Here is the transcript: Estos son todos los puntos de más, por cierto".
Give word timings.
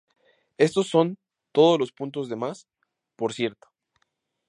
Estos 0.57 0.87
son 0.89 1.19
todos 1.51 1.77
los 1.79 1.91
puntos 1.91 2.27
de 2.27 2.35
más, 2.35 2.67
por 3.15 3.33
cierto". 3.33 3.67